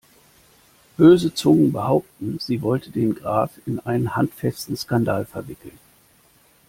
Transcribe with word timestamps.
Böse 0.97 1.31
Zungen 1.31 1.71
behaupten, 1.73 2.39
sie 2.39 2.63
wollte 2.63 2.89
den 2.89 3.13
Graf 3.13 3.51
in 3.67 3.79
einen 3.81 4.15
handfesten 4.15 4.75
Skandal 4.75 5.25
verwickeln. 5.27 5.77